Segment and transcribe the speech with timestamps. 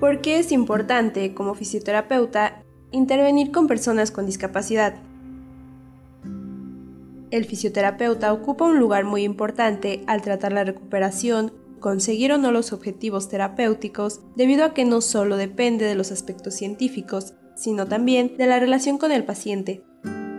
[0.00, 4.94] ¿Por qué es importante, como fisioterapeuta, intervenir con personas con discapacidad?
[7.30, 12.72] El fisioterapeuta ocupa un lugar muy importante al tratar la recuperación, conseguir o no los
[12.72, 18.46] objetivos terapéuticos, debido a que no solo depende de los aspectos científicos, sino también de
[18.46, 19.84] la relación con el paciente.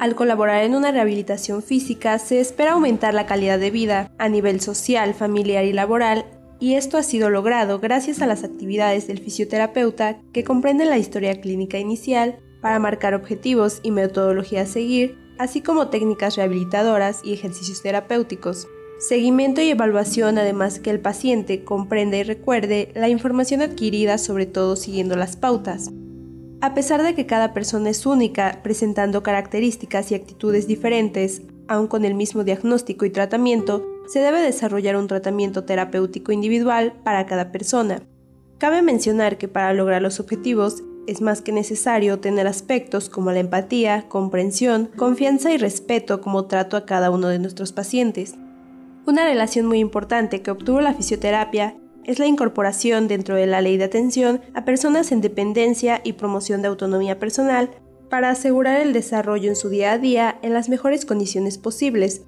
[0.00, 4.62] Al colaborar en una rehabilitación física se espera aumentar la calidad de vida a nivel
[4.62, 6.24] social, familiar y laboral,
[6.62, 11.40] y esto ha sido logrado gracias a las actividades del fisioterapeuta que comprenden la historia
[11.40, 17.82] clínica inicial para marcar objetivos y metodología a seguir, así como técnicas rehabilitadoras y ejercicios
[17.82, 18.68] terapéuticos.
[19.00, 24.76] Seguimiento y evaluación además que el paciente comprenda y recuerde la información adquirida sobre todo
[24.76, 25.90] siguiendo las pautas.
[26.60, 32.04] A pesar de que cada persona es única, presentando características y actitudes diferentes, aun con
[32.04, 38.02] el mismo diagnóstico y tratamiento, se debe desarrollar un tratamiento terapéutico individual para cada persona.
[38.58, 43.40] Cabe mencionar que para lograr los objetivos es más que necesario tener aspectos como la
[43.40, 48.34] empatía, comprensión, confianza y respeto como trato a cada uno de nuestros pacientes.
[49.04, 53.76] Una relación muy importante que obtuvo la fisioterapia es la incorporación dentro de la ley
[53.76, 57.70] de atención a personas en dependencia y promoción de autonomía personal
[58.10, 62.22] para asegurar el desarrollo en su día a día en las mejores condiciones posibles,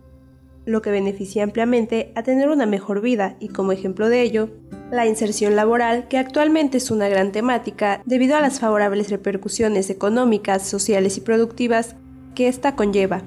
[0.66, 4.50] lo que beneficia ampliamente a tener una mejor vida y como ejemplo de ello,
[4.90, 10.66] la inserción laboral, que actualmente es una gran temática debido a las favorables repercusiones económicas,
[10.66, 11.96] sociales y productivas
[12.34, 13.22] que ésta conlleva.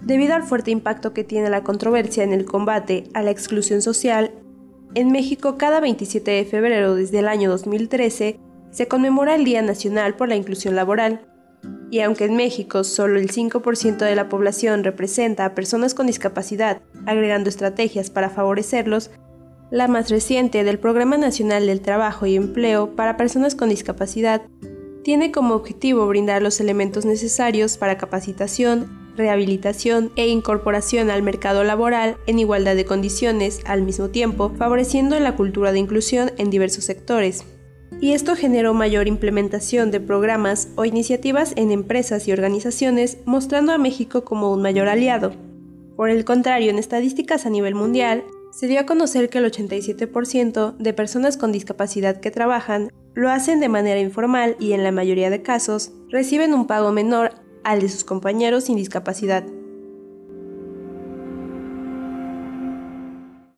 [0.00, 4.32] Debido al fuerte impacto que tiene la controversia en el combate a la exclusión social
[4.94, 8.38] en México, cada 27 de febrero desde el año 2013
[8.70, 11.26] se conmemora el Día Nacional por la Inclusión Laboral.
[11.90, 16.82] Y aunque en México solo el 5% de la población representa a personas con discapacidad,
[17.06, 19.10] agregando estrategias para favorecerlos,
[19.70, 24.42] la más reciente del Programa Nacional del Trabajo y Empleo para Personas con Discapacidad
[25.02, 32.16] tiene como objetivo brindar los elementos necesarios para capacitación, rehabilitación e incorporación al mercado laboral
[32.26, 37.44] en igualdad de condiciones al mismo tiempo, favoreciendo la cultura de inclusión en diversos sectores.
[38.00, 43.78] Y esto generó mayor implementación de programas o iniciativas en empresas y organizaciones, mostrando a
[43.78, 45.32] México como un mayor aliado.
[45.96, 50.76] Por el contrario, en estadísticas a nivel mundial, se dio a conocer que el 87%
[50.76, 55.30] de personas con discapacidad que trabajan lo hacen de manera informal y en la mayoría
[55.30, 57.32] de casos reciben un pago menor
[57.64, 59.44] al de sus compañeros sin discapacidad.